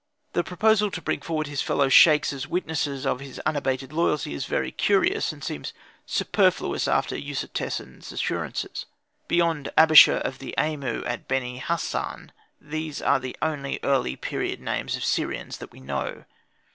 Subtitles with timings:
[0.33, 4.45] The proposal to bring forward his fellow sheikhs as witnesses of his unabated loyalty is
[4.47, 5.73] very curious, and seems
[6.07, 8.87] superfluous after Usertesen's assurances.
[9.27, 14.95] Beyond Abisha of the Amu at Beni Hasan, these are the only early personal names
[14.95, 16.25] of Syrians that we know.